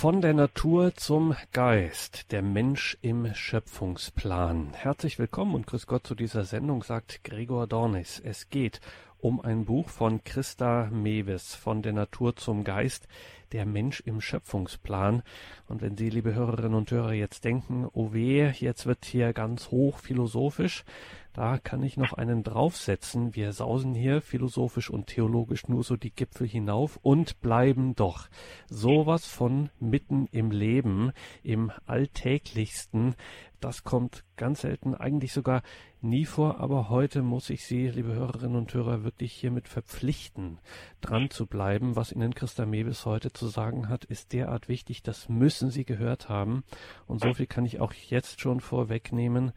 [0.00, 4.72] Von der Natur zum Geist, der Mensch im Schöpfungsplan.
[4.72, 8.18] Herzlich willkommen und grüß Gott zu dieser Sendung, sagt Gregor Dornis.
[8.18, 8.80] Es geht
[9.18, 13.08] um ein Buch von Christa Mewes, von der Natur zum Geist,
[13.52, 15.22] der Mensch im Schöpfungsplan.
[15.68, 19.70] Und wenn Sie, liebe Hörerinnen und Hörer, jetzt denken, oh weh, jetzt wird hier ganz
[19.70, 20.84] hoch philosophisch,
[21.32, 23.36] da kann ich noch einen draufsetzen.
[23.36, 28.28] Wir sausen hier philosophisch und theologisch nur so die Gipfel hinauf und bleiben doch
[28.68, 33.14] sowas von mitten im Leben, im Alltäglichsten.
[33.60, 35.62] Das kommt ganz selten, eigentlich sogar
[36.00, 40.58] nie vor, aber heute muss ich Sie, liebe Hörerinnen und Hörer, wirklich hiermit verpflichten,
[41.02, 41.94] dran zu bleiben.
[41.94, 46.28] Was Ihnen Christa Mewes heute zu sagen hat, ist derart wichtig, das müssen Sie gehört
[46.30, 46.64] haben.
[47.06, 49.52] Und so viel kann ich auch jetzt schon vorwegnehmen.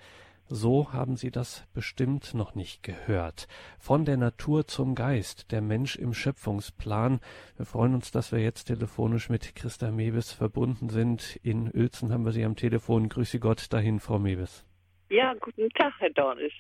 [0.48, 3.48] So haben Sie das bestimmt noch nicht gehört.
[3.80, 7.22] Von der Natur zum Geist, der Mensch im Schöpfungsplan.
[7.56, 11.40] Wir freuen uns, dass wir jetzt telefonisch mit Christa Mewes verbunden sind.
[11.44, 13.08] In Uelzen haben wir Sie am Telefon.
[13.08, 14.66] Grüße Gott dahin, Frau Mewes.
[15.10, 16.52] Ja, guten Tag, Herr Dornis.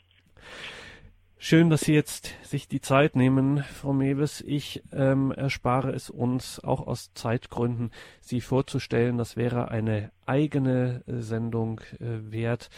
[1.45, 4.39] Schön, dass Sie jetzt sich die Zeit nehmen, Frau Mewes.
[4.39, 9.17] Ich ähm, erspare es uns auch aus Zeitgründen, Sie vorzustellen.
[9.17, 12.69] Das wäre eine eigene äh, Sendung äh, wert.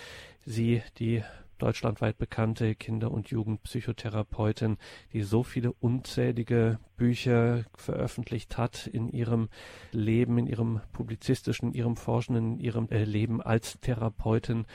[0.45, 1.23] Sie, die
[1.57, 4.77] deutschlandweit bekannte Kinder- und Jugendpsychotherapeutin,
[5.13, 9.49] die so viele unzählige Bücher veröffentlicht hat in ihrem
[9.91, 14.65] Leben, in ihrem publizistischen, in ihrem forschenden, in ihrem äh, Leben als Therapeutin.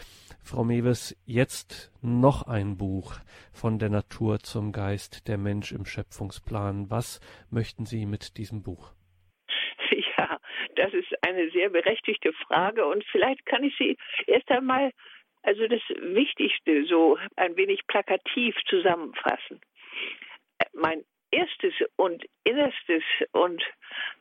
[0.42, 3.14] Frau Mewes, jetzt noch ein Buch
[3.52, 6.90] von der Natur zum Geist, der Mensch im Schöpfungsplan.
[6.90, 8.92] Was möchten Sie mit diesem Buch?
[10.16, 10.38] Ja,
[10.76, 13.96] das ist eine sehr berechtigte Frage und vielleicht kann ich Sie
[14.26, 14.92] erst einmal
[15.42, 19.60] also das Wichtigste so ein wenig plakativ zusammenfassen.
[20.72, 23.02] Mein erstes und innerstes
[23.32, 23.62] und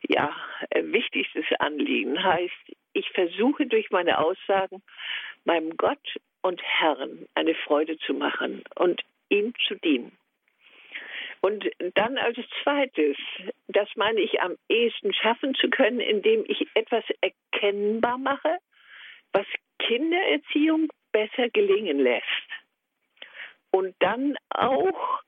[0.07, 0.35] ja,
[0.75, 4.81] wichtigstes Anliegen heißt, ich versuche durch meine Aussagen
[5.45, 10.11] meinem Gott und Herrn eine Freude zu machen und ihm zu dienen.
[11.41, 13.15] Und dann als zweites,
[13.67, 18.57] das meine ich am ehesten schaffen zu können, indem ich etwas erkennbar mache,
[19.31, 19.45] was
[19.79, 22.25] Kindererziehung besser gelingen lässt.
[23.71, 25.21] Und dann auch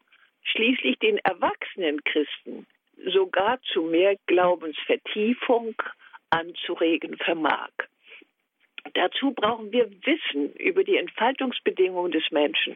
[0.44, 2.66] schließlich den erwachsenen Christen
[3.06, 5.76] sogar zu mehr Glaubensvertiefung
[6.30, 7.72] anzuregen vermag.
[8.94, 12.76] Dazu brauchen wir Wissen über die Entfaltungsbedingungen des Menschen,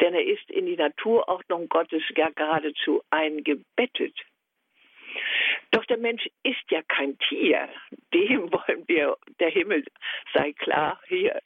[0.00, 4.14] denn er ist in die Naturordnung Gottes ja geradezu eingebettet.
[5.70, 7.68] Doch der Mensch ist ja kein Tier.
[8.12, 9.84] Dem wollen wir, der Himmel
[10.32, 11.40] sei klar, hier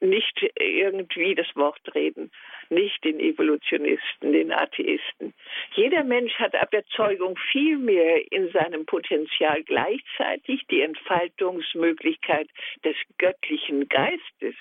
[0.00, 2.30] nicht irgendwie das Wort reden,
[2.70, 5.34] nicht den Evolutionisten, den Atheisten.
[5.74, 12.48] Jeder Mensch hat ab der Zeugung viel mehr in seinem Potenzial gleichzeitig die Entfaltungsmöglichkeit
[12.84, 14.54] des göttlichen Geistes,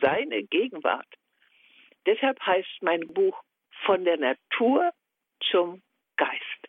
[0.00, 1.06] seine Gegenwart.
[2.06, 3.42] Deshalb heißt mein Buch
[3.84, 4.90] von der Natur
[5.50, 5.82] zum
[6.16, 6.59] Geist.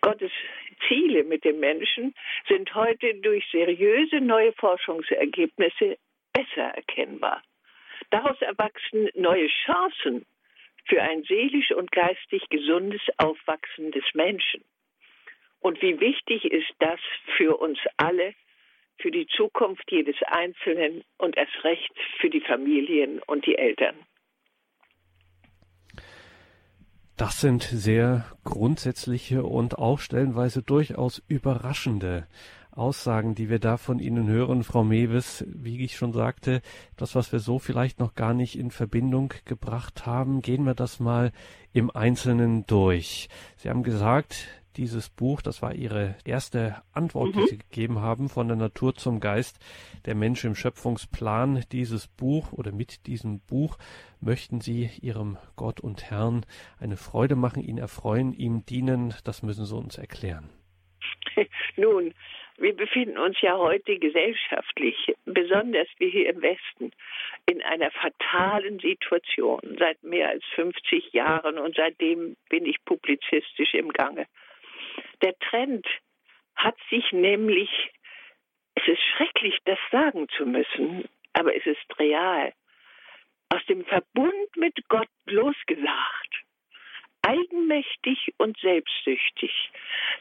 [0.00, 0.32] Gottes
[0.88, 2.14] Ziele mit dem Menschen
[2.48, 5.98] sind heute durch seriöse neue Forschungsergebnisse
[6.32, 7.42] besser erkennbar.
[8.10, 10.26] Daraus erwachsen neue Chancen
[10.86, 14.64] für ein seelisch und geistig gesundes Aufwachsen des Menschen.
[15.60, 17.00] Und wie wichtig ist das
[17.36, 18.34] für uns alle,
[18.98, 23.96] für die Zukunft jedes Einzelnen und erst recht für die Familien und die Eltern.
[27.20, 32.26] Das sind sehr grundsätzliche und auch stellenweise durchaus überraschende
[32.70, 35.44] Aussagen, die wir da von Ihnen hören, Frau Mewes.
[35.46, 36.62] Wie ich schon sagte,
[36.96, 40.98] das, was wir so vielleicht noch gar nicht in Verbindung gebracht haben, gehen wir das
[40.98, 41.30] mal
[41.74, 43.28] im Einzelnen durch.
[43.58, 47.40] Sie haben gesagt, dieses Buch, das war Ihre erste Antwort, mhm.
[47.40, 49.58] die Sie gegeben haben, von der Natur zum Geist,
[50.06, 51.64] der Mensch im Schöpfungsplan.
[51.72, 53.78] Dieses Buch oder mit diesem Buch
[54.20, 56.44] möchten Sie Ihrem Gott und Herrn
[56.78, 59.14] eine Freude machen, ihn erfreuen, ihm dienen.
[59.24, 60.50] Das müssen Sie uns erklären.
[61.76, 62.14] Nun,
[62.60, 66.92] wir befinden uns ja heute gesellschaftlich, besonders wir hier im Westen,
[67.46, 73.88] in einer fatalen Situation seit mehr als 50 Jahren und seitdem bin ich publizistisch im
[73.88, 74.26] Gange.
[75.22, 75.86] Der Trend
[76.56, 77.70] hat sich nämlich,
[78.74, 82.52] es ist schrecklich, das sagen zu müssen, aber es ist real,
[83.50, 86.44] aus dem Verbund mit Gott losgesagt.
[87.22, 89.52] Eigenmächtig und selbstsüchtig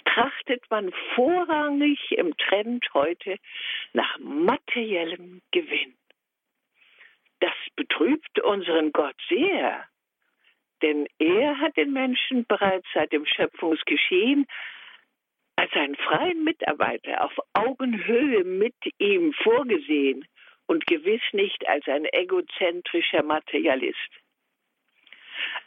[0.04, 3.38] trachtet man vorrangig im Trend heute
[3.94, 5.96] nach materiellem Gewinn.
[7.40, 9.86] Das betrübt unseren Gott sehr,
[10.82, 14.46] denn er hat den Menschen bereits seit dem Schöpfungsgeschehen
[15.70, 20.26] als als einen freien Mitarbeiter auf Augenhöhe mit ihm vorgesehen
[20.68, 23.98] und gewiss nicht als ein egozentrischer Materialist.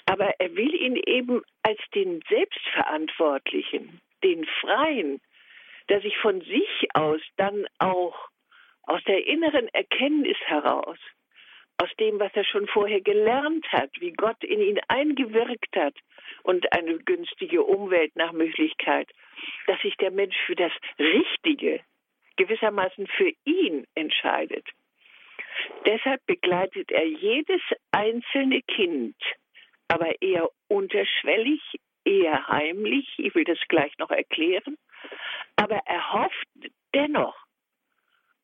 [0.06, 5.20] Aber er will ihn eben als den Selbstverantwortlichen, den Freien,
[5.88, 8.28] der sich von sich aus dann auch
[8.84, 10.98] aus der inneren Erkenntnis heraus,
[11.78, 15.94] aus dem, was er schon vorher gelernt hat, wie Gott in ihn eingewirkt hat
[16.42, 19.08] und eine günstige Umwelt nach Möglichkeit,
[19.66, 21.80] dass sich der Mensch für das Richtige
[22.36, 24.66] gewissermaßen für ihn entscheidet.
[25.86, 27.60] Deshalb begleitet er jedes
[27.90, 29.16] einzelne Kind,
[29.88, 31.60] aber eher unterschwellig,
[32.04, 34.76] eher heimlich, ich will das gleich noch erklären,
[35.56, 36.48] aber er hofft
[36.94, 37.36] dennoch,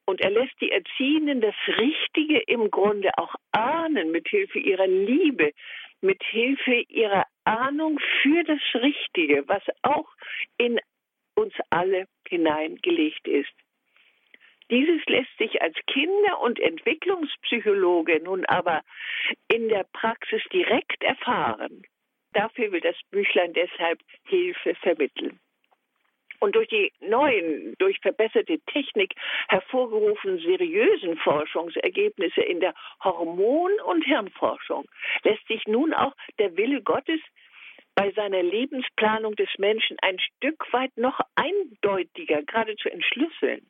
[0.08, 5.52] und er lässt die Erziehenden das Richtige im Grunde auch ahnen, mit Hilfe ihrer Liebe,
[6.00, 10.08] mit Hilfe ihrer Ahnung für das Richtige, was auch
[10.56, 10.80] in
[11.34, 13.52] uns alle hineingelegt ist.
[14.70, 18.80] Dieses lässt sich als Kinder- und Entwicklungspsychologe nun aber
[19.52, 21.82] in der Praxis direkt erfahren.
[22.32, 25.38] Dafür will das Büchlein deshalb Hilfe vermitteln
[26.40, 29.14] und durch die neuen, durch verbesserte Technik
[29.48, 34.86] hervorgerufenen seriösen Forschungsergebnisse in der Hormon- und Hirnforschung
[35.22, 37.20] lässt sich nun auch der Wille Gottes
[37.94, 43.66] bei seiner Lebensplanung des Menschen ein Stück weit noch eindeutiger, geradezu entschlüsseln.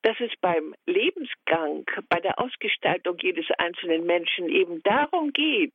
[0.00, 5.74] Dass es beim Lebensgang, bei der Ausgestaltung jedes einzelnen Menschen eben darum geht,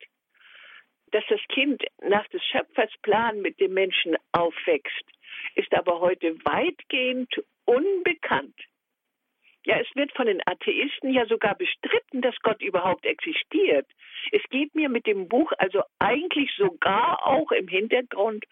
[1.11, 5.03] dass das Kind nach des Schöpfers Plan mit dem Menschen aufwächst,
[5.55, 7.33] ist aber heute weitgehend
[7.65, 8.55] unbekannt.
[9.65, 13.87] Ja, es wird von den Atheisten ja sogar bestritten, dass Gott überhaupt existiert.
[14.31, 18.43] Es geht mir mit dem Buch also eigentlich sogar auch im Hintergrund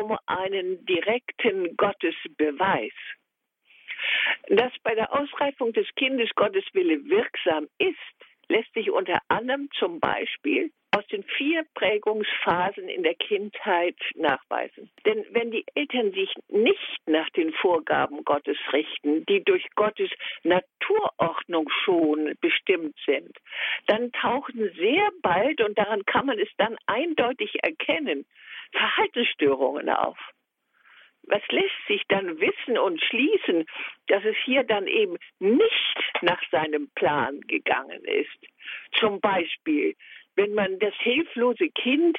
[0.00, 2.92] um einen direkten Gottesbeweis.
[4.48, 7.98] Dass bei der Ausreifung des Kindes Gottes Wille wirksam ist,
[8.48, 14.90] lässt sich unter anderem zum Beispiel aus den vier Prägungsphasen in der Kindheit nachweisen.
[15.04, 20.10] Denn wenn die Eltern sich nicht nach den Vorgaben Gottes richten, die durch Gottes
[20.42, 23.36] Naturordnung schon bestimmt sind,
[23.86, 28.24] dann tauchen sehr bald, und daran kann man es dann eindeutig erkennen,
[28.72, 30.18] Verhaltensstörungen auf
[31.26, 33.64] was lässt sich dann wissen und schließen,
[34.08, 38.38] dass es hier dann eben nicht nach seinem Plan gegangen ist?
[38.98, 39.96] Zum Beispiel
[40.36, 42.18] wenn man das hilflose Kind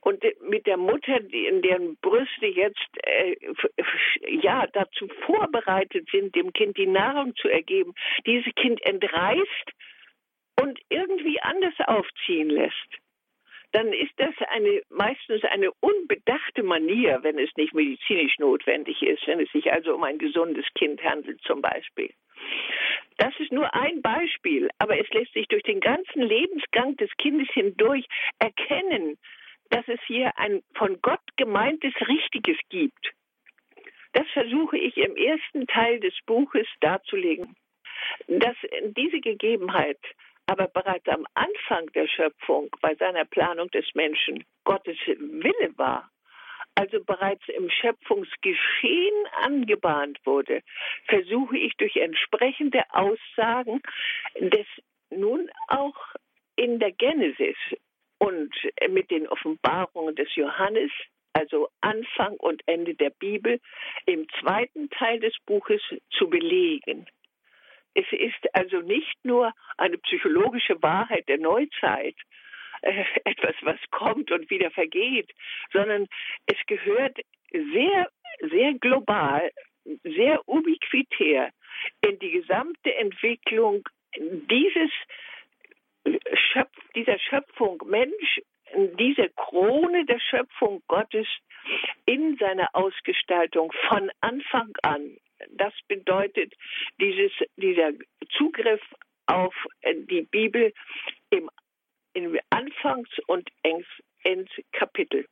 [0.00, 3.36] und mit der Mutter, in deren Brüste jetzt äh,
[4.28, 7.94] ja dazu vorbereitet sind, dem Kind die Nahrung zu ergeben,
[8.26, 9.70] dieses Kind entreißt
[10.60, 12.74] und irgendwie anders aufziehen lässt,
[13.72, 19.40] dann ist das eine meistens eine unbedachte Manier, wenn es nicht medizinisch notwendig ist, wenn
[19.40, 22.10] es sich also um ein gesundes Kind handelt zum Beispiel.
[23.18, 27.48] Das ist nur ein Beispiel, aber es lässt sich durch den ganzen Lebensgang des Kindes
[27.52, 28.04] hindurch
[28.38, 29.18] erkennen,
[29.70, 33.12] dass es hier ein von Gott gemeintes Richtiges gibt.
[34.12, 37.56] Das versuche ich im ersten Teil des Buches darzulegen,
[38.28, 38.56] dass
[38.96, 39.98] diese Gegebenheit
[40.46, 46.10] aber bereits am Anfang der Schöpfung bei seiner Planung des Menschen Gottes Wille war
[46.76, 50.62] also bereits im Schöpfungsgeschehen angebahnt wurde,
[51.08, 53.82] versuche ich durch entsprechende Aussagen
[54.38, 54.66] des
[55.10, 55.96] nun auch
[56.56, 57.56] in der Genesis
[58.18, 58.54] und
[58.88, 60.90] mit den Offenbarungen des Johannes,
[61.32, 63.60] also Anfang und Ende der Bibel,
[64.06, 67.06] im zweiten Teil des Buches zu belegen.
[67.94, 72.16] Es ist also nicht nur eine psychologische Wahrheit der Neuzeit,
[72.82, 75.30] äh, etwas, was kommt und wieder vergeht,
[75.72, 76.06] sondern
[76.46, 77.18] es gehört
[77.52, 78.08] sehr,
[78.50, 79.50] sehr global,
[80.02, 81.50] sehr ubiquitär
[82.02, 84.90] in die gesamte Entwicklung dieses
[86.52, 88.40] Schöpf, dieser Schöpfung Mensch,
[88.98, 91.26] diese Krone der Schöpfung Gottes
[92.04, 95.16] in seiner Ausgestaltung von Anfang an.
[95.50, 96.54] Das bedeutet
[97.00, 97.92] dieses, dieser
[98.36, 98.82] Zugriff
[99.26, 99.54] auf
[99.84, 100.72] die Bibel
[102.86, 103.50] Anfangs- und
[104.22, 105.26] Endkapitel.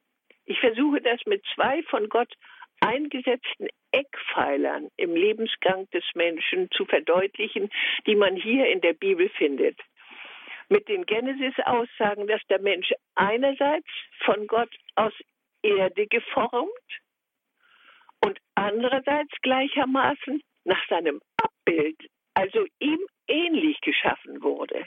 [0.44, 2.32] Ich versuche das mit zwei von Gott
[2.80, 7.70] eingesetzten Eckpfeilern im Lebensgang des Menschen zu verdeutlichen,
[8.06, 9.78] die man hier in der Bibel findet.
[10.68, 13.86] Mit den Genesis-Aussagen, dass der Mensch einerseits
[14.24, 15.12] von Gott aus
[15.62, 16.68] Erde geformt
[18.24, 21.98] und andererseits gleichermaßen nach seinem Abbild,
[22.34, 24.86] also ihm ähnlich geschaffen wurde.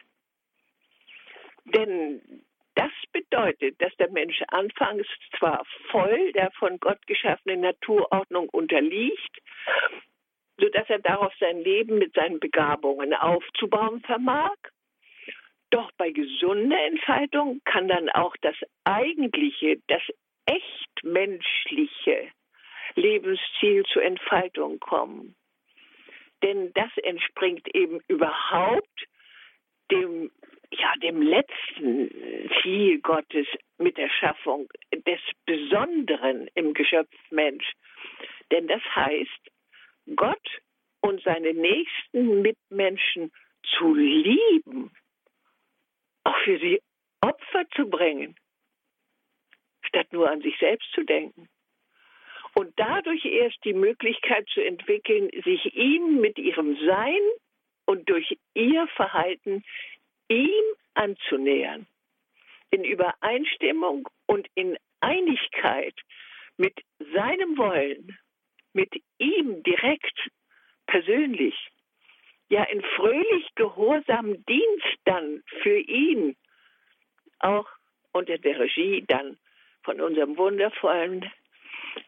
[1.66, 2.44] Denn
[2.78, 5.08] Das bedeutet, dass der Mensch anfangs
[5.40, 9.40] zwar voll der von Gott geschaffenen Naturordnung unterliegt,
[10.60, 14.56] sodass er darauf sein Leben mit seinen Begabungen aufzubauen vermag,
[15.72, 20.04] doch bei gesunder Entfaltung kann dann auch das eigentliche, das
[20.46, 22.30] echt menschliche
[22.94, 25.36] Lebensziel zur Entfaltung kommen.
[26.44, 29.08] Denn das entspringt eben überhaupt
[29.90, 30.32] dem,
[30.72, 32.10] ja, dem letzten
[32.62, 33.48] Ziel Gottes
[33.78, 37.74] mit der Schaffung des Besonderen im Geschöpfsmensch.
[38.52, 39.52] Denn das heißt,
[40.16, 40.62] Gott
[41.02, 43.32] und seine nächsten Mitmenschen
[43.78, 44.92] zu lieben,
[46.24, 46.82] auch für sie
[47.22, 48.36] Opfer zu bringen,
[49.84, 51.50] statt nur an sich selbst zu denken.
[52.54, 57.22] Und dadurch erst die Möglichkeit zu entwickeln, sich ihm mit ihrem Sein
[57.86, 59.64] und durch ihr Verhalten
[60.30, 61.88] ihm anzunähern.
[62.72, 65.96] In Übereinstimmung und in Einigkeit
[66.58, 66.74] mit
[67.14, 68.18] seinem Wollen,
[68.74, 70.30] mit ihm direkt
[70.88, 71.56] persönlich,
[72.50, 76.36] ja in fröhlich gehorsamem Dienst dann für ihn,
[77.40, 77.68] auch
[78.12, 79.38] unter der Regie dann
[79.84, 81.32] von unserem wundervollen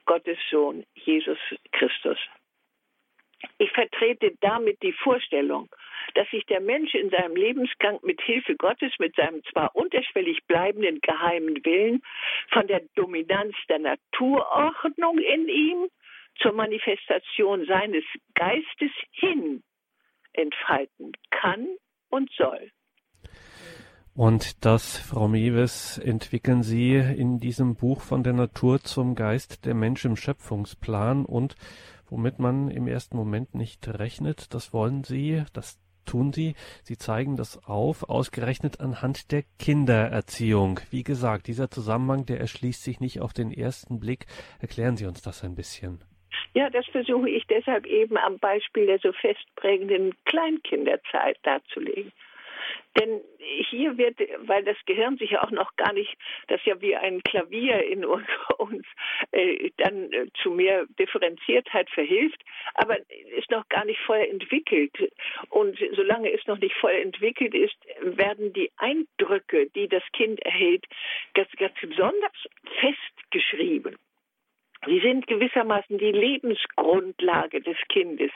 [0.05, 1.37] Gottes Sohn Jesus
[1.71, 2.17] Christus.
[3.57, 5.69] Ich vertrete damit die Vorstellung,
[6.15, 10.99] dass sich der Mensch in seinem Lebensgang mit Hilfe Gottes, mit seinem zwar unterschwellig bleibenden
[11.01, 12.01] geheimen Willen,
[12.51, 15.87] von der Dominanz der Naturordnung in ihm
[16.41, 19.63] zur Manifestation seines Geistes hin
[20.33, 21.67] entfalten kann
[22.09, 22.71] und soll.
[24.15, 29.73] Und das, Frau Mewes, entwickeln Sie in diesem Buch von der Natur zum Geist der
[29.73, 31.55] Mensch im Schöpfungsplan und
[32.09, 36.55] womit man im ersten Moment nicht rechnet, das wollen Sie, das tun Sie.
[36.83, 40.79] Sie zeigen das auf, ausgerechnet anhand der Kindererziehung.
[40.91, 44.25] Wie gesagt, dieser Zusammenhang, der erschließt sich nicht auf den ersten Blick.
[44.59, 46.03] Erklären Sie uns das ein bisschen.
[46.53, 52.11] Ja, das versuche ich deshalb eben am Beispiel der so festprägenden Kleinkinderzeit darzulegen.
[52.97, 53.21] Denn
[53.69, 56.15] hier wird, weil das Gehirn sich ja auch noch gar nicht,
[56.47, 58.03] das ja wie ein Klavier in
[58.57, 58.85] uns
[59.31, 62.41] äh, dann äh, zu mehr Differenziertheit verhilft,
[62.73, 62.97] aber
[63.37, 64.95] ist noch gar nicht voll entwickelt.
[65.49, 70.85] Und solange es noch nicht voll entwickelt ist, werden die Eindrücke, die das Kind erhält,
[71.33, 72.47] ganz, ganz besonders
[72.79, 73.97] festgeschrieben.
[74.85, 78.31] Sie sind gewissermaßen die Lebensgrundlage des Kindes.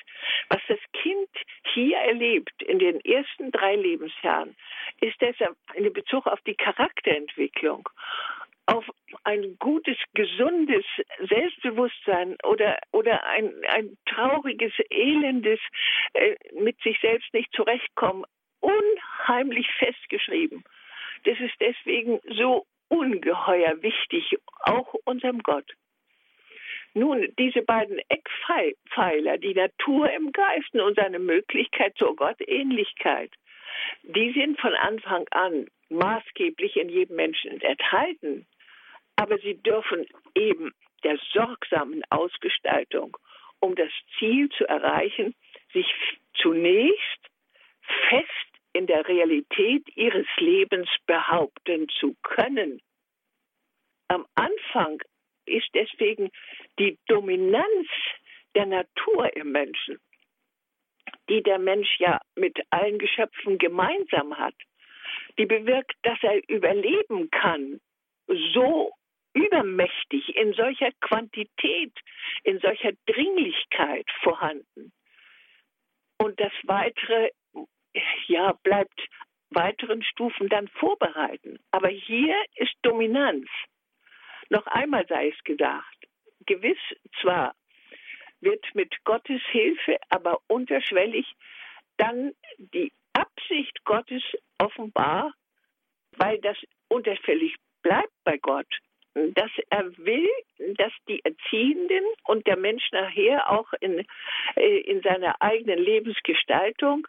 [0.49, 1.29] Was das Kind
[1.73, 4.55] hier erlebt in den ersten drei Lebensjahren,
[4.99, 7.87] ist deshalb in Bezug auf die Charakterentwicklung,
[8.65, 8.85] auf
[9.23, 10.85] ein gutes, gesundes
[11.19, 15.59] Selbstbewusstsein oder, oder ein, ein trauriges, elendes,
[16.13, 18.25] äh, mit sich selbst nicht zurechtkommen,
[18.59, 20.63] unheimlich festgeschrieben.
[21.25, 25.65] Das ist deswegen so ungeheuer wichtig, auch unserem Gott.
[26.95, 33.31] Nun, diese beiden Eckpfeiler, die Natur im Geisten und seine Möglichkeit zur Gottähnlichkeit,
[34.03, 38.45] die sind von Anfang an maßgeblich in jedem Menschen enthalten.
[39.15, 40.71] Aber sie dürfen eben
[41.03, 43.17] der sorgsamen Ausgestaltung,
[43.59, 45.35] um das Ziel zu erreichen,
[45.73, 45.87] sich
[46.35, 47.29] zunächst
[48.09, 48.29] fest
[48.73, 52.81] in der Realität ihres Lebens behaupten zu können.
[54.07, 55.01] Am Anfang
[55.45, 56.29] ist deswegen
[56.79, 57.87] die Dominanz
[58.55, 59.99] der Natur im Menschen,
[61.29, 64.55] die der Mensch ja mit allen Geschöpfen gemeinsam hat,
[65.37, 67.79] die bewirkt, dass er überleben kann,
[68.53, 68.91] so
[69.33, 71.93] übermächtig, in solcher Quantität,
[72.43, 74.91] in solcher Dringlichkeit vorhanden.
[76.19, 77.31] Und das weitere,
[78.27, 78.99] ja, bleibt
[79.49, 81.59] weiteren Stufen dann vorbereiten.
[81.71, 83.47] Aber hier ist Dominanz.
[84.53, 85.97] Noch einmal sei es gesagt,
[86.45, 86.77] gewiss
[87.19, 87.55] zwar
[88.39, 91.25] wird mit Gottes Hilfe, aber unterschwellig
[91.97, 94.21] dann die Absicht Gottes
[94.59, 95.33] offenbar,
[96.17, 96.57] weil das
[96.87, 98.67] unterschwellig bleibt bei Gott,
[99.15, 100.29] dass er will,
[100.77, 104.05] dass die Erziehenden und der Mensch nachher auch in,
[104.55, 107.07] äh, in seiner eigenen Lebensgestaltung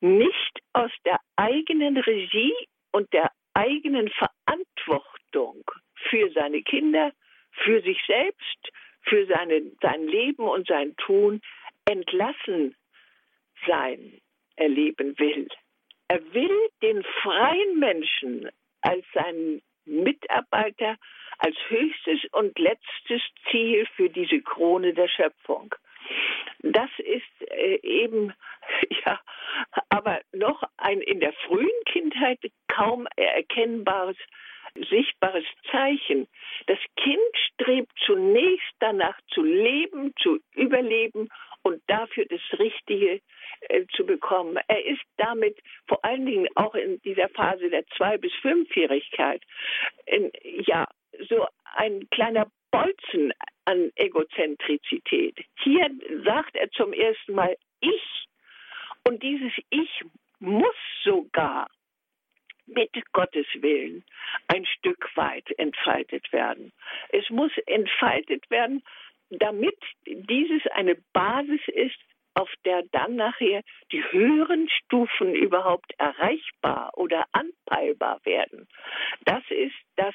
[0.00, 2.54] nicht aus der eigenen Regie
[2.90, 5.62] und der eigenen Verantwortung
[6.10, 7.12] für seine Kinder,
[7.52, 11.40] für sich selbst, für seine, sein Leben und sein Tun
[11.84, 12.74] entlassen
[13.66, 14.20] sein
[14.56, 15.48] erleben will.
[16.08, 18.48] Er will den freien Menschen
[18.82, 20.96] als seinen Mitarbeiter,
[21.38, 25.74] als höchstes und letztes Ziel für diese Krone der Schöpfung.
[26.62, 28.32] Das ist äh, eben
[29.04, 29.20] ja
[29.88, 34.16] aber noch ein in der frühen Kindheit kaum erkennbares
[34.74, 36.26] sichtbares Zeichen.
[36.66, 37.20] Das Kind
[37.52, 41.28] strebt zunächst danach zu leben, zu überleben
[41.62, 43.20] und dafür das Richtige
[43.68, 44.58] äh, zu bekommen.
[44.68, 49.42] Er ist damit vor allen Dingen auch in dieser Phase der Zwei- bis Fünfjährigkeit
[50.06, 50.30] in,
[50.66, 50.86] ja
[51.28, 53.32] so ein kleiner Bolzen
[53.64, 55.38] an Egozentrizität.
[55.62, 55.90] Hier
[56.24, 58.26] sagt er zum ersten Mal ich
[59.06, 60.02] und dieses Ich
[60.40, 61.68] muss sogar
[62.66, 64.04] mit Gottes Willen
[64.48, 66.72] ein Stück weit entfaltet werden.
[67.10, 68.82] Es muss entfaltet werden,
[69.30, 71.98] damit dieses eine Basis ist,
[72.34, 78.66] auf der dann nachher die höheren Stufen überhaupt erreichbar oder anpeilbar werden.
[79.24, 80.14] Das ist das,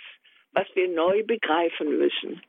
[0.51, 2.41] was wir neu begreifen müssen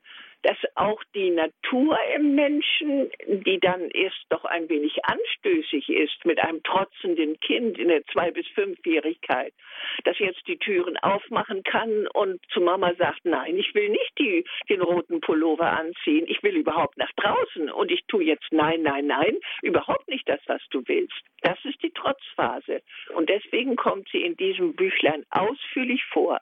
[0.43, 6.41] dass auch die Natur im Menschen, die dann erst doch ein wenig anstößig ist mit
[6.41, 9.53] einem trotzenden Kind in der Zwei- bis Fünfjährigkeit,
[10.05, 14.45] das jetzt die Türen aufmachen kann und zu Mama sagt, nein, ich will nicht die,
[14.69, 19.07] den roten Pullover anziehen, ich will überhaupt nach draußen und ich tue jetzt nein, nein,
[19.07, 21.21] nein, überhaupt nicht das, was du willst.
[21.43, 22.83] Das ist die Trotzphase
[23.15, 26.39] und deswegen kommt sie in diesem Büchlein ausführlich vor.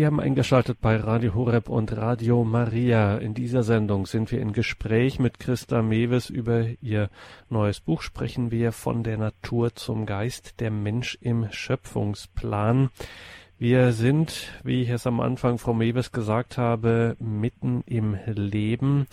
[0.00, 3.18] Sie haben eingeschaltet bei Radio Horeb und Radio Maria.
[3.18, 7.10] In dieser Sendung sind wir in Gespräch mit Christa Mewes über ihr
[7.50, 8.00] neues Buch.
[8.00, 12.88] Sprechen wir von der Natur zum Geist, der Mensch im Schöpfungsplan.
[13.58, 19.06] Wir sind, wie ich es am Anfang Frau Mewes gesagt habe, mitten im Leben.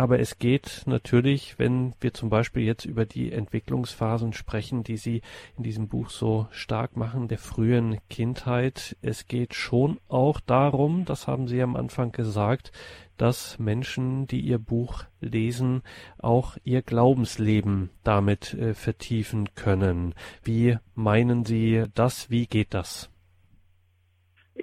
[0.00, 5.20] Aber es geht natürlich, wenn wir zum Beispiel jetzt über die Entwicklungsphasen sprechen, die Sie
[5.58, 8.96] in diesem Buch so stark machen, der frühen Kindheit.
[9.02, 12.72] Es geht schon auch darum, das haben Sie am Anfang gesagt,
[13.18, 15.82] dass Menschen, die Ihr Buch lesen,
[16.16, 20.14] auch ihr Glaubensleben damit äh, vertiefen können.
[20.42, 22.30] Wie meinen Sie das?
[22.30, 23.12] Wie geht das?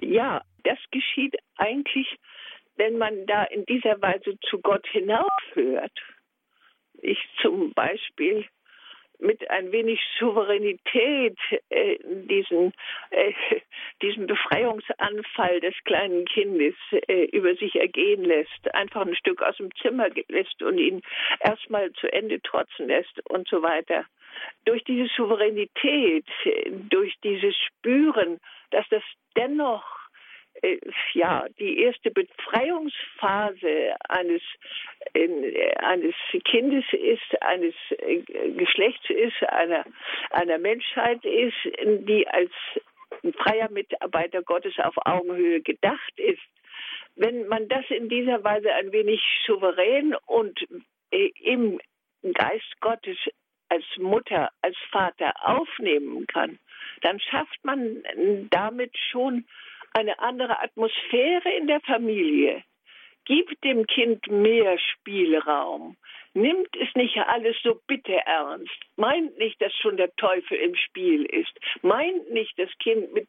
[0.02, 2.08] Ja, das geschieht eigentlich
[2.78, 5.92] wenn man da in dieser Weise zu Gott hinaufhört,
[7.02, 8.46] ich zum Beispiel
[9.20, 11.36] mit ein wenig Souveränität
[11.70, 12.72] äh, diesen,
[13.10, 13.32] äh,
[14.02, 16.74] diesen Befreiungsanfall des kleinen Kindes
[17.08, 21.02] äh, über sich ergehen lässt, einfach ein Stück aus dem Zimmer lässt und ihn
[21.40, 24.04] erstmal zu Ende trotzen lässt und so weiter.
[24.64, 26.26] Durch diese Souveränität,
[26.90, 28.38] durch dieses Spüren,
[28.70, 29.02] dass das
[29.36, 29.97] dennoch äh,
[31.14, 34.42] ja, die erste Befreiungsphase eines,
[35.14, 38.22] äh, eines Kindes ist, eines äh,
[38.56, 39.84] Geschlechts ist, einer,
[40.30, 42.52] einer Menschheit ist, die als
[43.36, 46.42] freier Mitarbeiter Gottes auf Augenhöhe gedacht ist.
[47.16, 50.60] Wenn man das in dieser Weise ein wenig souverän und
[51.10, 51.80] im
[52.34, 53.16] Geist Gottes
[53.68, 56.58] als Mutter, als Vater aufnehmen kann,
[57.02, 58.02] dann schafft man
[58.50, 59.46] damit schon
[59.92, 62.62] eine andere Atmosphäre in der Familie.
[63.24, 65.96] Gibt dem Kind mehr Spielraum.
[66.34, 68.78] Nimmt es nicht alles so bitter ernst.
[68.96, 71.52] Meint nicht, dass schon der Teufel im Spiel ist.
[71.82, 73.28] Meint nicht, das Kind mit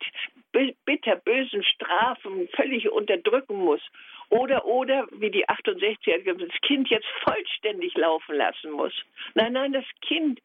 [0.86, 3.82] bitterbösen Strafen völlig unterdrücken muss.
[4.30, 8.94] Oder, oder, wie die 68er, das Kind jetzt vollständig laufen lassen muss.
[9.34, 10.40] Nein, nein, das Kind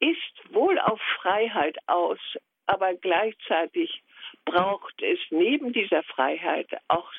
[0.00, 2.18] ist wohl auf Freiheit aus,
[2.66, 4.02] aber gleichzeitig
[4.44, 7.10] braucht es neben dieser Freiheit auch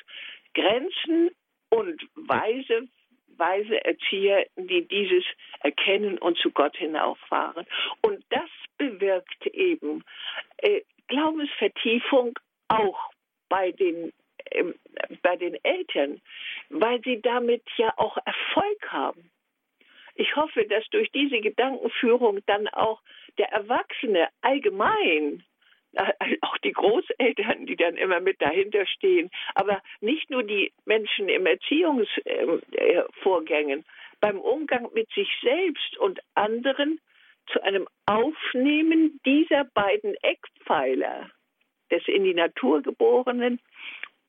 [0.54, 1.30] Grenzen
[1.70, 2.88] und weise,
[3.36, 5.24] weise Erzieher, die dieses
[5.60, 7.66] erkennen und zu Gott hinauffahren.
[8.02, 10.04] Und das bewirkt eben
[10.58, 13.10] äh, Glaubensvertiefung auch
[13.48, 14.12] bei den
[14.50, 14.64] äh,
[15.22, 16.20] bei den Eltern,
[16.68, 19.30] weil sie damit ja auch Erfolg haben.
[20.14, 23.00] Ich hoffe, dass durch diese Gedankenführung dann auch
[23.38, 25.42] der Erwachsene allgemein
[26.42, 31.46] auch die Großeltern, die dann immer mit dahinter stehen, aber nicht nur die Menschen im
[31.46, 33.84] Erziehungsvorgängen,
[34.20, 37.00] beim Umgang mit sich selbst und anderen
[37.52, 41.30] zu einem Aufnehmen dieser beiden Eckpfeiler
[41.90, 43.60] des in die Natur geborenen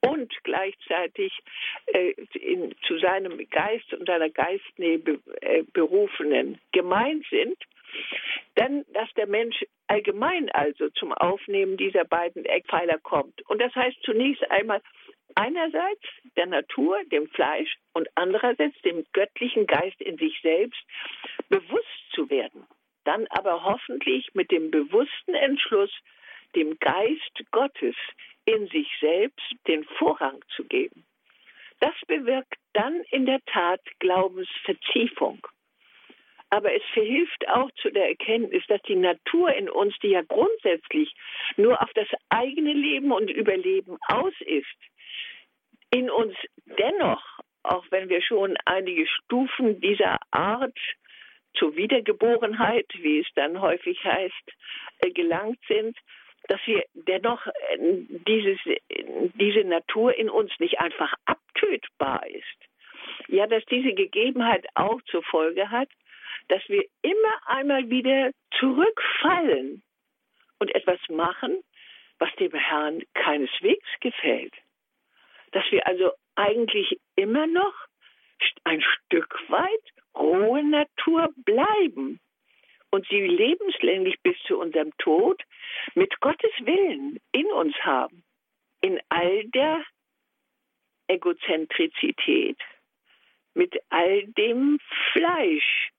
[0.02, 1.32] und gleichzeitig
[1.86, 7.58] äh, in, zu seinem Geist und seiner Geistnähe be, äh, berufenen gemeint sind,
[8.56, 13.41] dann, dass der Mensch allgemein also zum Aufnehmen dieser beiden Eckpfeiler kommt.
[13.49, 14.82] Und das heißt zunächst einmal
[15.36, 16.03] einerseits
[16.36, 20.82] der Natur, dem Fleisch und andererseits dem göttlichen Geist in sich selbst
[21.49, 22.65] bewusst zu werden.
[23.06, 25.91] Dann aber hoffentlich mit dem bewussten Entschluss,
[26.56, 27.95] dem Geist Gottes
[28.45, 31.06] in sich selbst den Vorrang zu geben.
[31.79, 35.45] Das bewirkt dann in der Tat Glaubensvertiefung.
[36.53, 41.11] Aber es verhilft auch zu der Erkenntnis, dass die Natur in uns, die ja grundsätzlich
[41.57, 44.67] nur auf das eigene Leben und Überleben aus ist,
[45.89, 46.35] in uns
[46.77, 47.23] dennoch,
[47.63, 50.77] auch wenn wir schon einige Stufen dieser Art
[51.55, 54.51] zur Wiedergeborenheit, wie es dann häufig heißt,
[54.99, 55.97] äh, gelangt sind,
[56.49, 57.77] dass wir dennoch äh,
[58.27, 58.59] dieses,
[59.33, 62.45] diese Natur in uns nicht einfach abtötbar ist.
[63.27, 65.89] Ja, dass diese Gegebenheit auch zur Folge hat,
[66.47, 69.84] dass wir immer einmal wieder zurückfallen
[70.60, 71.63] und etwas machen,
[72.19, 74.53] was dem Herrn keineswegs gefällt.
[75.51, 77.73] Dass wir also eigentlich immer noch
[78.63, 82.19] ein Stück weit rohe Natur bleiben
[82.91, 85.41] und sie lebenslänglich bis zu unserem Tod
[85.95, 88.23] mit Gottes Willen in uns haben,
[88.82, 89.84] in all der
[91.08, 92.58] Egozentrizität,
[93.53, 94.79] mit all dem
[95.12, 95.92] Fleisch,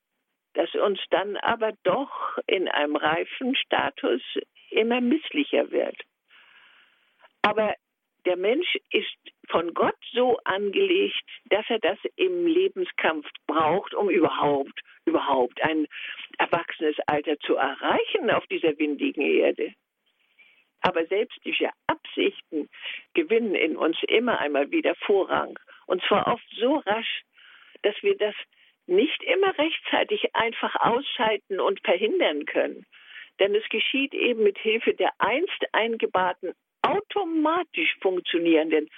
[0.55, 4.23] das uns dann aber doch in einem reifen Status
[4.71, 5.97] immer misslicher wird.
[7.43, 7.75] Aber
[8.25, 9.17] der Mensch ist
[9.49, 15.87] von Gott so angelegt, dass er das im Lebenskampf braucht, um überhaupt, überhaupt ein
[16.39, 19.75] erwachsenes Alter zu erreichen auf dieser windigen Erde.
[20.81, 22.69] Aber selbst diese Absichten
[23.15, 25.59] gewinnen in uns immer einmal wieder Vorrang.
[25.87, 27.23] Und zwar oft so rasch,
[27.83, 28.35] dass wir das
[28.87, 32.87] nicht immer rechtzeitig einfach ausschalten und verhindern können.
[33.41, 38.89] Denn es geschieht eben mit Hilfe der einst eingebauten, automatisch funktionierenden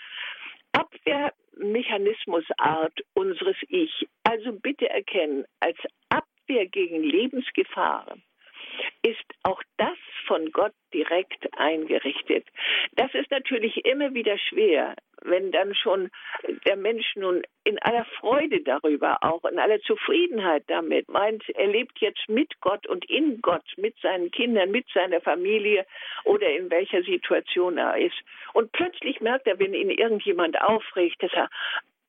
[0.73, 4.07] Abwehrmechanismusart unseres Ich.
[4.25, 8.23] Also bitte erkennen, als Abwehr gegen Lebensgefahren
[9.07, 12.45] ist auch das von Gott direkt eingerichtet.
[12.93, 16.11] Das ist natürlich immer wieder schwer, wenn dann schon
[16.67, 22.01] der Mensch nun in aller Freude darüber, auch in aller Zufriedenheit damit meint, er lebt
[22.01, 25.87] jetzt mit Gott und in Gott, mit seinen Kindern, mit seiner Familie
[26.25, 28.17] oder in welcher Situation er ist.
[28.55, 31.49] Und plötzlich merkt er, wenn ihn irgendjemand aufregt, dass er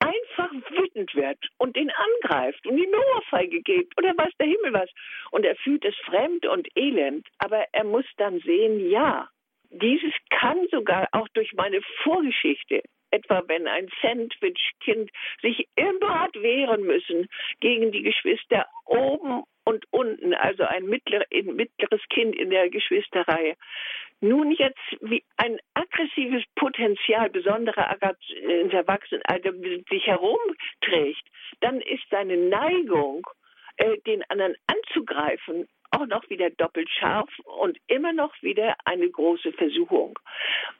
[0.00, 4.72] einfach wütend wird und den angreift und ihm eine Ohrfeige gibt oder weiß der Himmel
[4.72, 4.90] was.
[5.30, 9.28] Und er fühlt es fremd und elend, aber er muss dann sehen, ja,
[9.70, 15.10] dieses kann sogar auch durch meine Vorgeschichte, etwa wenn ein Sandwich-Kind
[15.42, 17.28] sich immer hat wehren müssen
[17.60, 23.54] gegen die Geschwister oben und unten, also ein mittler, ein mittleres Kind in der Geschwisterreihe,
[24.20, 27.96] nun jetzt wie ein aggressives Potenzial besonderer
[28.30, 29.52] ins Erwachsenenalter
[29.90, 31.24] sich herumträgt,
[31.60, 33.26] dann ist seine Neigung,
[33.76, 39.52] äh, den anderen anzugreifen, auch noch wieder doppelt scharf und immer noch wieder eine große
[39.52, 40.18] Versuchung.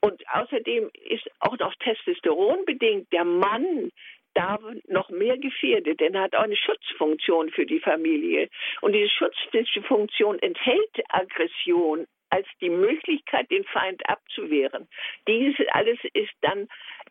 [0.00, 3.90] Und außerdem ist auch noch Testosteron bedingt der Mann
[4.34, 8.48] da noch mehr gefährdet, denn er hat auch eine Schutzfunktion für die Familie.
[8.82, 14.88] Und diese Schutzfunktion enthält Aggression, als die Möglichkeit, den Feind abzuwehren.
[15.26, 16.68] Dies alles ist dann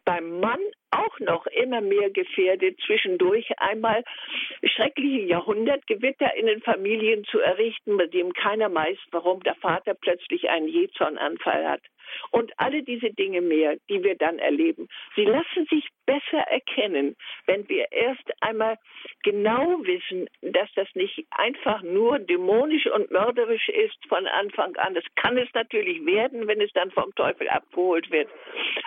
[0.07, 4.05] beim Mann auch noch immer mehr gefährdet, zwischendurch einmal
[4.63, 10.49] schreckliche Jahrhundertgewitter in den Familien zu errichten, bei dem keiner weiß, warum der Vater plötzlich
[10.49, 11.81] einen Jezornanfall hat.
[12.31, 17.67] Und alle diese Dinge mehr, die wir dann erleben, sie lassen sich besser erkennen, wenn
[17.69, 18.77] wir erst einmal
[19.23, 24.95] genau wissen, dass das nicht einfach nur dämonisch und mörderisch ist von Anfang an.
[24.95, 28.29] Das kann es natürlich werden, wenn es dann vom Teufel abgeholt wird,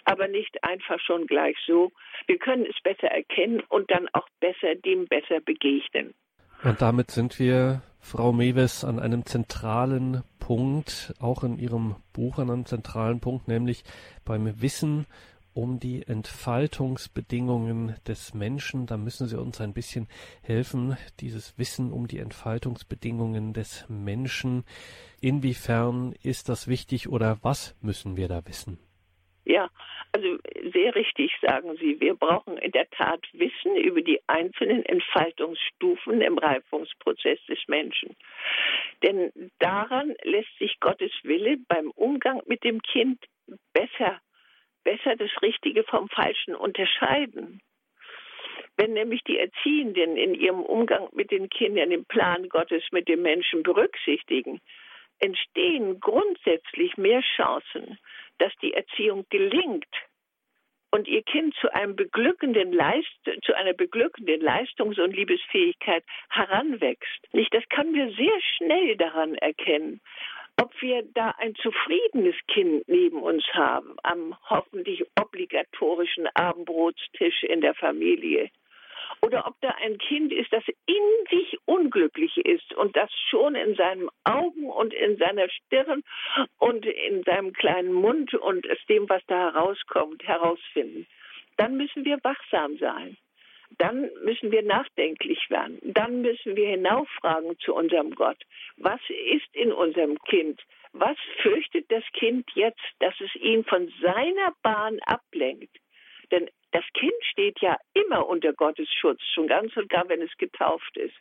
[0.04, 1.92] aber nicht einfach schon gleich so.
[2.26, 6.14] Wir können es besser erkennen und dann auch besser dem besser begegnen.
[6.62, 12.50] Und damit sind wir, Frau Mewes, an einem zentralen Punkt, auch in Ihrem Buch an
[12.50, 13.84] einem zentralen Punkt, nämlich
[14.24, 15.06] beim Wissen
[15.52, 18.86] um die Entfaltungsbedingungen des Menschen.
[18.86, 20.08] Da müssen Sie uns ein bisschen
[20.42, 24.64] helfen, dieses Wissen um die Entfaltungsbedingungen des Menschen.
[25.20, 28.78] Inwiefern ist das wichtig oder was müssen wir da wissen?
[29.50, 29.68] Ja,
[30.12, 30.38] also
[30.72, 32.00] sehr richtig sagen Sie.
[32.00, 38.14] Wir brauchen in der Tat Wissen über die einzelnen Entfaltungsstufen im Reifungsprozess des Menschen.
[39.02, 43.18] Denn daran lässt sich Gottes Wille beim Umgang mit dem Kind
[43.72, 44.20] besser,
[44.84, 47.60] besser das Richtige vom Falschen unterscheiden.
[48.76, 53.22] Wenn nämlich die Erziehenden in ihrem Umgang mit den Kindern den Plan Gottes mit dem
[53.22, 54.60] Menschen berücksichtigen,
[55.18, 57.98] entstehen grundsätzlich mehr Chancen,
[58.40, 59.86] dass die Erziehung gelingt,
[60.92, 63.06] und ihr Kind zu einem beglückenden Leist
[63.44, 67.32] zu einer beglückenden Leistungs- und Liebesfähigkeit heranwächst.
[67.32, 70.00] Nicht, das können wir sehr schnell daran erkennen
[70.60, 77.74] ob wir da ein zufriedenes Kind neben uns haben, am hoffentlich obligatorischen Abendbrotstisch in der
[77.74, 78.50] Familie.
[79.22, 83.74] Oder ob da ein Kind ist, das in sich unglücklich ist und das schon in
[83.74, 86.02] seinen Augen und in seiner Stirn
[86.58, 91.06] und in seinem kleinen Mund und aus dem, was da herauskommt, herausfinden.
[91.56, 93.16] Dann müssen wir wachsam sein
[93.78, 95.78] dann müssen wir nachdenklich werden.
[95.82, 98.38] Dann müssen wir hinauffragen zu unserem Gott.
[98.76, 100.60] Was ist in unserem Kind?
[100.92, 105.70] Was fürchtet das Kind jetzt, dass es ihn von seiner Bahn ablenkt?
[107.40, 111.14] Steht ja immer unter Gottes Schutz, schon ganz und gar, wenn es getauft ist.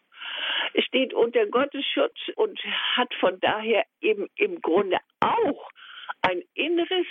[0.73, 2.59] Es steht unter Gottes Schutz und
[2.97, 5.69] hat von daher eben im Grunde auch
[6.21, 7.07] ein inneres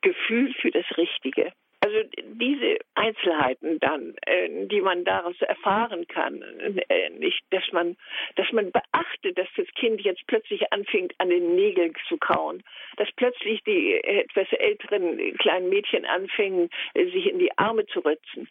[0.00, 1.52] Gefühl für das Richtige.
[1.82, 1.96] Also
[2.34, 7.96] diese Einzelheiten dann, äh, die man daraus erfahren kann, äh, nicht, dass man,
[8.36, 12.62] dass man beachtet, dass das Kind jetzt plötzlich anfängt, an den Nägeln zu kauen,
[12.98, 18.48] dass plötzlich die etwas älteren kleinen Mädchen anfangen, äh, sich in die Arme zu ritzen,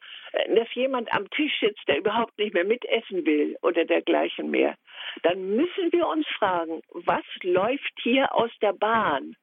[0.56, 4.76] dass jemand am Tisch sitzt, der überhaupt nicht mehr mitessen will oder dergleichen mehr,
[5.22, 9.36] dann müssen wir uns fragen, was läuft hier aus der Bahn?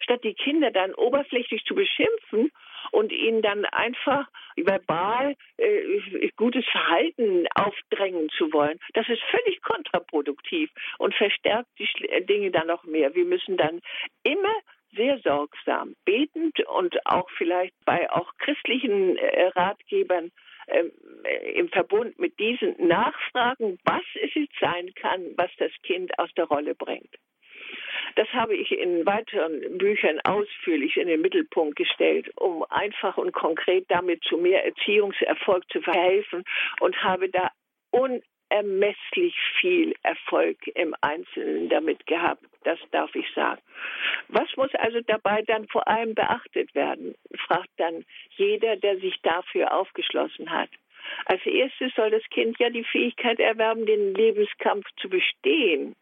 [0.00, 2.50] Statt die Kinder dann oberflächlich zu beschimpfen
[2.90, 8.78] und ihnen dann einfach verbal äh, gutes Verhalten aufdrängen zu wollen.
[8.94, 11.88] Das ist völlig kontraproduktiv und verstärkt die
[12.26, 13.14] Dinge dann noch mehr.
[13.14, 13.80] Wir müssen dann
[14.22, 14.54] immer
[14.94, 20.30] sehr sorgsam betend und auch vielleicht bei auch christlichen äh, Ratgebern
[20.68, 20.92] ähm,
[21.24, 26.30] äh, im Verbund mit diesen nachfragen, was es jetzt sein kann, was das Kind aus
[26.36, 27.14] der Rolle bringt.
[28.16, 33.86] Das habe ich in weiteren Büchern ausführlich in den Mittelpunkt gestellt, um einfach und konkret
[33.88, 36.44] damit zu mehr Erziehungserfolg zu verhelfen
[36.80, 37.50] und habe da
[37.90, 42.44] unermesslich viel Erfolg im Einzelnen damit gehabt.
[42.64, 43.60] Das darf ich sagen.
[44.28, 47.14] Was muss also dabei dann vor allem beachtet werden?
[47.46, 48.04] fragt dann
[48.36, 50.70] jeder, der sich dafür aufgeschlossen hat.
[51.26, 55.94] Als erstes soll das Kind ja die Fähigkeit erwerben, den Lebenskampf zu bestehen.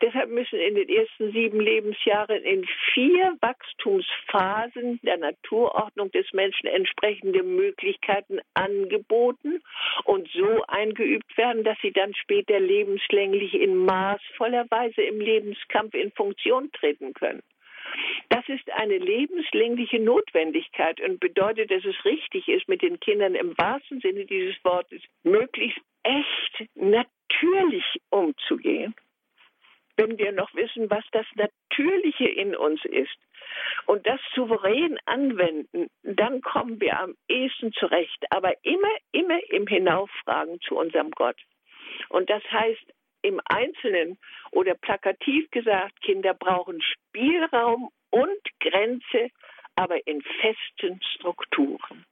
[0.00, 7.42] Deshalb müssen in den ersten sieben Lebensjahren in vier Wachstumsphasen der Naturordnung des Menschen entsprechende
[7.42, 9.60] Möglichkeiten angeboten
[10.04, 16.12] und so eingeübt werden, dass sie dann später lebenslänglich in maßvoller Weise im Lebenskampf in
[16.12, 17.42] Funktion treten können.
[18.28, 23.56] Das ist eine lebenslängliche Notwendigkeit und bedeutet, dass es richtig ist, mit den Kindern im
[23.58, 28.94] wahrsten Sinne dieses Wortes möglichst echt natürlich umzugehen
[29.98, 33.18] wenn wir noch wissen, was das Natürliche in uns ist
[33.86, 38.24] und das souverän anwenden, dann kommen wir am ehesten zurecht.
[38.30, 41.36] Aber immer, immer im Hinauffragen zu unserem Gott.
[42.08, 44.18] Und das heißt, im Einzelnen
[44.52, 49.30] oder plakativ gesagt, Kinder brauchen Spielraum und Grenze,
[49.74, 52.04] aber in festen Strukturen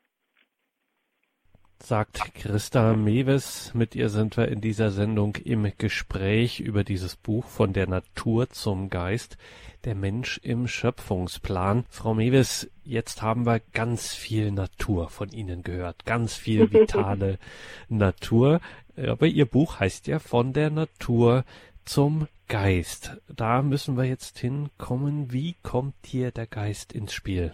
[1.83, 3.75] sagt Christa Mewes.
[3.75, 8.49] Mit ihr sind wir in dieser Sendung im Gespräch über dieses Buch von der Natur
[8.51, 9.37] zum Geist,
[9.85, 11.85] der Mensch im Schöpfungsplan.
[11.89, 17.39] Frau Mewes, jetzt haben wir ganz viel Natur von Ihnen gehört, ganz viel vitale
[17.89, 18.61] Natur.
[18.97, 21.45] Aber Ihr Buch heißt ja von der Natur
[21.85, 23.21] zum Geist.
[23.29, 25.33] Da müssen wir jetzt hinkommen.
[25.33, 27.53] Wie kommt hier der Geist ins Spiel?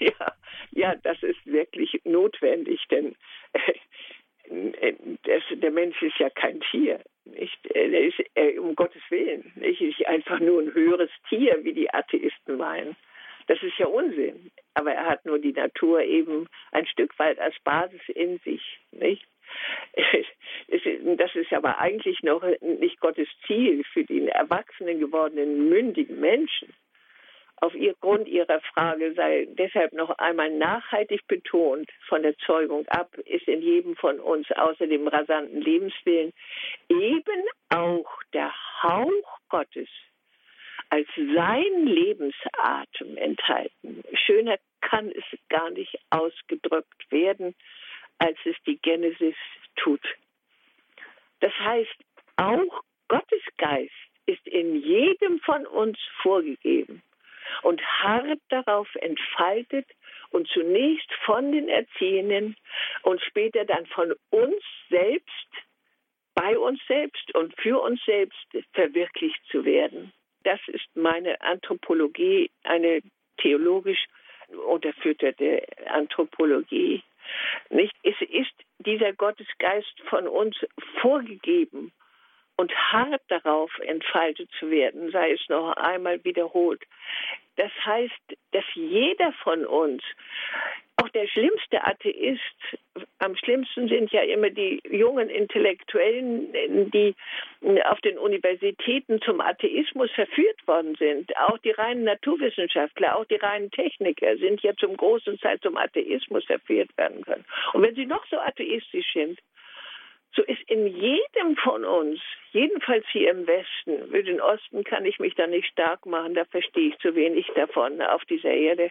[0.00, 0.32] Ja,
[0.72, 3.16] ja, das ist wirklich notwendig, denn
[5.24, 7.00] das, der Mensch ist ja kein Tier.
[7.24, 7.58] Nicht?
[7.66, 11.92] Er ist äh, um Gottes Willen nicht, nicht einfach nur ein höheres Tier, wie die
[11.92, 12.96] Atheisten meinen.
[13.48, 14.50] Das ist ja Unsinn.
[14.74, 18.78] Aber er hat nur die Natur eben ein Stück weit als Basis in sich.
[18.92, 19.26] Nicht?
[21.16, 26.74] Das ist aber eigentlich noch nicht Gottes Ziel für den erwachsenen gewordenen mündigen Menschen
[27.56, 33.16] auf ihr Grund ihrer Frage sei deshalb noch einmal nachhaltig betont, von der Zeugung ab
[33.24, 36.32] ist in jedem von uns außer dem rasanten Lebenswillen
[36.88, 39.88] eben auch der Hauch Gottes
[40.90, 44.04] als sein Lebensatem enthalten.
[44.12, 47.54] Schöner kann es gar nicht ausgedrückt werden,
[48.18, 49.34] als es die Genesis
[49.76, 50.02] tut.
[51.40, 51.96] Das heißt,
[52.36, 53.92] auch Gottes Geist
[54.26, 57.02] ist in jedem von uns vorgegeben
[57.62, 59.86] und hart darauf entfaltet
[60.30, 62.56] und zunächst von den Erziehenden
[63.02, 65.48] und später dann von uns selbst,
[66.34, 70.12] bei uns selbst und für uns selbst verwirklicht zu werden.
[70.44, 73.00] Das ist meine Anthropologie, eine
[73.38, 74.06] theologisch
[74.68, 77.02] unterfütterte Anthropologie.
[77.70, 77.94] Nicht?
[78.02, 80.56] Es ist dieser Gottesgeist von uns
[81.00, 81.92] vorgegeben
[82.56, 86.82] und hart darauf entfaltet zu werden, sei es noch einmal wiederholt.
[87.56, 90.02] Das heißt, dass jeder von uns
[90.98, 92.40] auch der schlimmste Atheist,
[93.18, 97.14] am schlimmsten sind ja immer die jungen Intellektuellen, die
[97.84, 101.36] auf den Universitäten zum Atheismus verführt worden sind.
[101.36, 106.46] Auch die reinen Naturwissenschaftler, auch die reinen Techniker sind ja zum großen Teil zum Atheismus
[106.46, 107.44] verführt werden können.
[107.74, 109.38] Und wenn sie noch so atheistisch sind,
[110.36, 112.20] so ist in jedem von uns,
[112.52, 116.44] jedenfalls hier im Westen, für den Osten kann ich mich da nicht stark machen, da
[116.44, 118.90] verstehe ich zu wenig davon auf dieser Erde,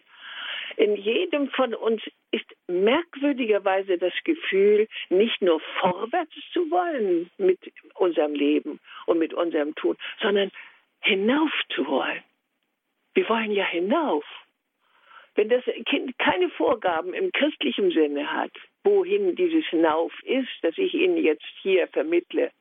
[0.78, 7.60] in jedem von uns ist merkwürdigerweise das Gefühl, nicht nur vorwärts zu wollen mit
[7.94, 10.52] unserem Leben und mit unserem Tun, sondern
[11.02, 12.24] hinauf zu wollen.
[13.14, 14.26] Wir wollen ja hinauf.
[15.36, 18.52] Wenn das Kind keine Vorgaben im christlichen Sinne hat,
[18.86, 22.52] wohin dieses Hinauf ist, das ich Ihnen jetzt hier vermittle,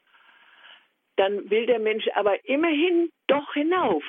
[1.16, 4.02] dann will der Mensch aber immerhin doch hinauf.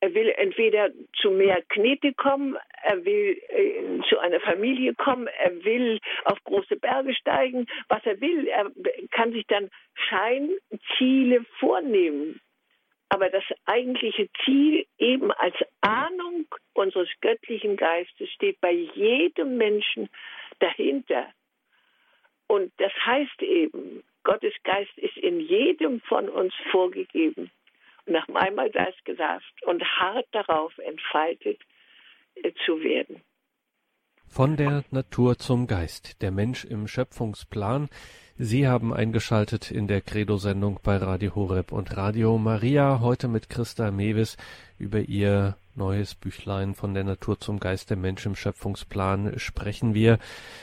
[0.00, 5.64] Er will entweder zu mehr Knete kommen, er will äh, zu einer Familie kommen, er
[5.64, 8.46] will auf große Berge steigen, was er will.
[8.46, 8.70] Er
[9.12, 12.38] kann sich dann Scheinziele vornehmen.
[13.08, 20.08] Aber das eigentliche Ziel eben als Ahnung unseres göttlichen Geistes steht bei jedem Menschen
[20.60, 21.26] dahinter.
[22.46, 27.50] Und das heißt eben, Gottes Geist ist in jedem von uns vorgegeben
[28.06, 31.60] nach einmal das gesagt und hart darauf entfaltet
[32.34, 33.22] äh, zu werden.
[34.26, 37.88] Von der Natur zum Geist, der Mensch im Schöpfungsplan.
[38.36, 43.92] Sie haben eingeschaltet in der Credo-Sendung bei Radio Horeb und Radio Maria, heute mit Christa
[43.92, 44.36] Mewis
[44.76, 50.18] über ihr neues Büchlein von der Natur zum Geist der Mensch im Schöpfungsplan sprechen wir.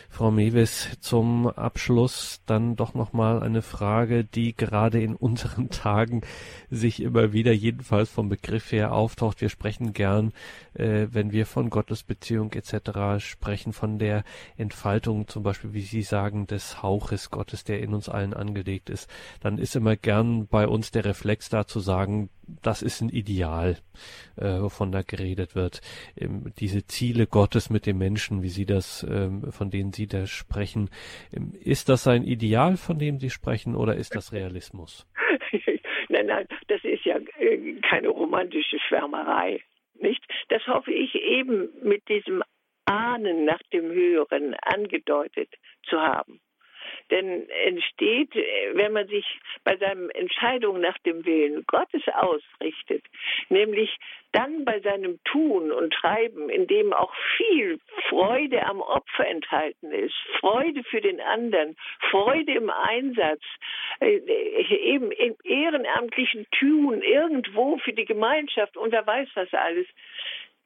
[0.10, 6.22] Frau Mewis, zum Abschluss dann doch nochmal eine Frage, die gerade in unseren Tagen
[6.70, 9.42] sich immer wieder jedenfalls vom Begriff her auftaucht.
[9.42, 10.34] Wir sprechen gern,
[10.74, 13.24] äh, wenn wir von Gottesbeziehung etc.
[13.24, 14.24] sprechen, von der
[14.58, 19.10] Entfaltung zum Beispiel, wie Sie sagen, des Hauches Gottes, der in uns allen angelegt ist.
[19.42, 22.30] Dann ist immer gern bei uns der Reflex da zu sagen,
[22.62, 23.78] das ist ein Ideal,
[24.38, 25.82] äh, wovon da geredet wird.
[26.18, 30.26] Ähm, diese Ziele Gottes mit dem Menschen, wie Sie das, ähm, von denen Sie da
[30.28, 30.90] sprechen,
[31.34, 35.08] ähm, ist das ein Ideal, von dem Sie sprechen, oder ist das Realismus?
[36.10, 39.62] nein, nein, das ist ja äh, keine romantische Schwärmerei,
[39.96, 40.24] nicht?
[40.50, 42.44] Das hoffe ich eben mit diesem
[42.86, 45.50] Ahnen nach dem Höheren angedeutet
[45.84, 46.42] zu haben.
[47.12, 49.26] Denn entsteht, äh, wenn man sich
[49.64, 53.04] bei seinen Entscheidungen nach dem Willen Gottes ausrichtet,
[53.50, 53.98] nämlich
[54.32, 60.16] dann bei seinem Tun und Treiben, in dem auch viel Freude am Opfer enthalten ist,
[60.40, 61.76] Freude für den anderen,
[62.10, 63.42] Freude im Einsatz,
[64.00, 64.18] äh,
[64.70, 69.88] eben im ehrenamtlichen Tun irgendwo für die Gemeinschaft und wer weiß was alles,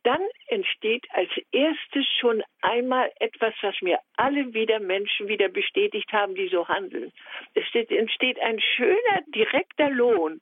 [0.06, 6.36] dann entsteht als erstes schon einmal etwas, was mir alle wieder Menschen wieder bestätigt haben,
[6.36, 7.12] die so handeln.
[7.56, 10.42] Es entsteht ein schöner, direkter Lohn,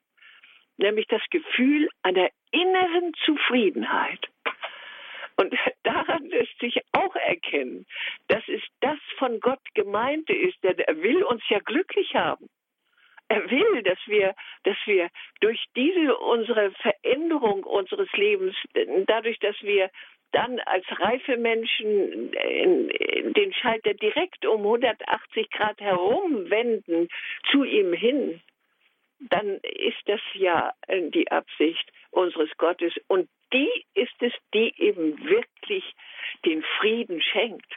[0.78, 4.28] nämlich das Gefühl einer inneren Zufriedenheit.
[5.38, 7.86] Und daran lässt sich auch erkennen,
[8.28, 12.50] dass es das von Gott gemeinte ist, denn er will uns ja glücklich haben.
[13.34, 15.10] Er will, dass wir, dass wir
[15.42, 18.56] durch diese unsere Veränderung unseres Lebens,
[19.08, 19.90] dadurch, dass wir
[20.34, 27.10] dann als reife Menschen den Schalter direkt um 180 Grad herumwenden
[27.50, 28.40] zu ihm hin,
[29.20, 32.94] dann ist das ja die Absicht unseres Gottes.
[33.08, 35.84] Und die ist es, die eben wirklich
[36.46, 37.74] den Frieden schenkt.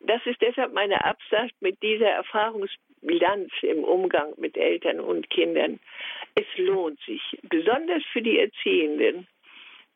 [0.00, 2.08] Das ist deshalb meine Absicht mit dieser
[3.02, 5.80] Erfahrungsbilanz im Umgang mit Eltern und Kindern.
[6.34, 9.26] Es lohnt sich, besonders für die Erziehenden,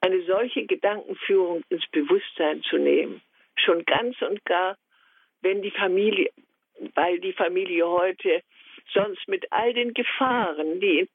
[0.00, 3.20] eine solche Gedankenführung ins Bewusstsein zu nehmen.
[3.56, 4.76] Schon ganz und gar,
[5.42, 6.30] wenn die Familie,
[6.94, 8.42] weil die Familie heute
[8.92, 11.08] sonst mit all den Gefahren, die in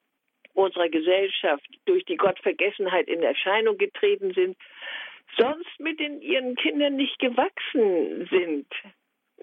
[0.54, 4.56] unserer Gesellschaft durch die Gottvergessenheit in Erscheinung getreten sind,
[5.36, 8.66] sonst mit den, ihren Kindern nicht gewachsen sind,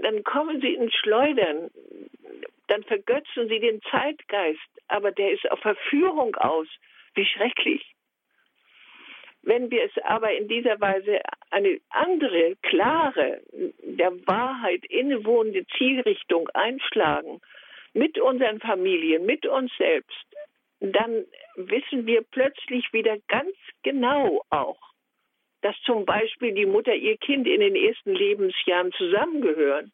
[0.01, 1.69] dann kommen sie ins Schleudern,
[2.67, 6.67] dann vergötzen sie den Zeitgeist, aber der ist auf Verführung aus.
[7.15, 7.93] Wie schrecklich.
[9.43, 11.19] Wenn wir es aber in dieser Weise
[11.51, 17.41] eine andere, klare, der Wahrheit innewohnende Zielrichtung einschlagen,
[17.93, 20.25] mit unseren Familien, mit uns selbst,
[20.79, 21.25] dann
[21.55, 24.92] wissen wir plötzlich wieder ganz genau auch,
[25.63, 29.91] dass zum Beispiel die Mutter ihr Kind in den ersten Lebensjahren zusammengehören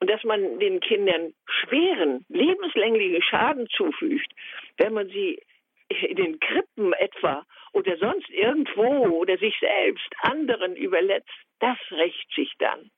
[0.00, 4.32] und dass man den Kindern schweren, lebenslänglichen Schaden zufügt,
[4.78, 5.40] wenn man sie
[5.88, 11.28] in den Krippen etwa oder sonst irgendwo oder sich selbst anderen überlässt,
[11.58, 12.90] das rächt sich dann.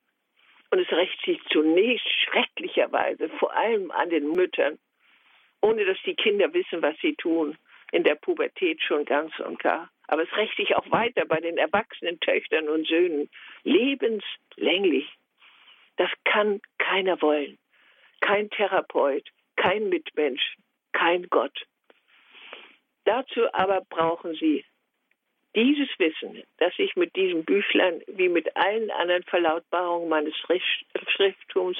[0.71, 4.79] Und es rächt sich zunächst schrecklicherweise, vor allem an den Müttern,
[5.63, 7.57] ohne dass die Kinder wissen, was sie tun,
[7.93, 9.89] in der Pubertät schon ganz und gar.
[10.09, 13.29] Aber es rächt sich auch weiter bei den erwachsenen Töchtern und Söhnen,
[13.65, 15.09] lebenslänglich.
[15.97, 17.59] Das kann keiner wollen.
[18.21, 20.57] Kein Therapeut, kein Mitmensch,
[20.93, 21.67] kein Gott.
[23.05, 24.65] Dazu aber brauchen Sie
[25.57, 31.79] dieses Wissen, das ich mit diesem Büchlein wie mit allen anderen Verlautbarungen meines Schrifttums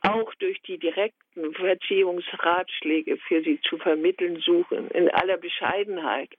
[0.00, 6.30] auch durch die direkten Verziehungsratschläge für Sie zu vermitteln suchen, in aller Bescheidenheit,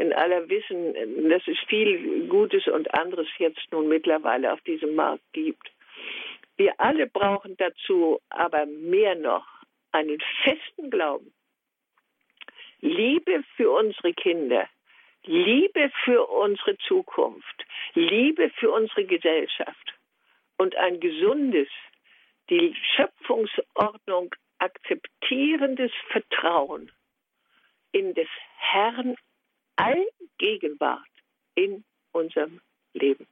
[0.00, 5.24] in aller Wissen, dass es viel Gutes und anderes jetzt nun mittlerweile auf diesem Markt
[5.32, 5.70] gibt.
[6.56, 9.46] Wir alle brauchen dazu aber mehr noch
[9.92, 11.32] einen festen Glauben,
[12.80, 14.66] Liebe für unsere Kinder,
[15.24, 19.94] Liebe für unsere Zukunft, Liebe für unsere Gesellschaft
[20.56, 21.68] und ein gesundes,
[22.48, 26.90] die Schöpfungsordnung akzeptierendes Vertrauen
[27.92, 29.16] in des Herrn
[29.80, 31.00] Allgegenwart
[31.54, 32.60] in unserem
[32.92, 33.26] Leben.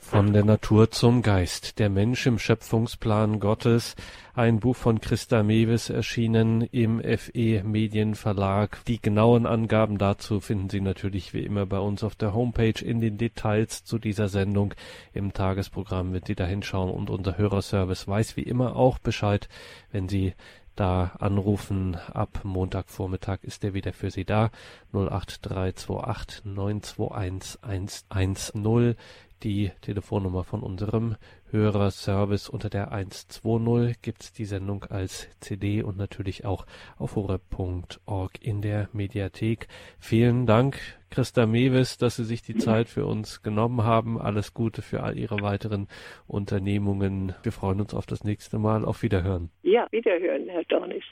[0.00, 1.78] Von der Natur zum Geist.
[1.78, 3.96] Der Mensch im Schöpfungsplan Gottes.
[4.32, 8.84] Ein Buch von Christa Mewes erschienen im FE Medienverlag.
[8.86, 13.00] Die genauen Angaben dazu finden Sie natürlich wie immer bei uns auf der Homepage in
[13.00, 14.72] den Details zu dieser Sendung
[15.12, 16.90] im Tagesprogramm, wenn Sie da hinschauen.
[16.90, 19.48] Und unser Hörerservice weiß wie immer auch Bescheid,
[19.90, 20.34] wenn Sie
[20.78, 21.96] da anrufen.
[22.12, 24.50] Ab Montagvormittag ist er wieder für Sie da.
[24.92, 28.96] 08328 921 110
[29.44, 31.16] die Telefonnummer von unserem
[31.50, 36.66] Hörerservice unter der 120 gibt's die Sendung als CD und natürlich auch
[36.96, 39.68] auf horeb.org in der Mediathek.
[40.00, 44.20] Vielen Dank, Christa Mewes, dass Sie sich die Zeit für uns genommen haben.
[44.20, 45.88] Alles Gute für all Ihre weiteren
[46.26, 47.34] Unternehmungen.
[47.42, 48.84] Wir freuen uns auf das nächste Mal.
[48.84, 49.50] Auf Wiederhören.
[49.62, 51.04] Ja, Wiederhören, Herr Dornis.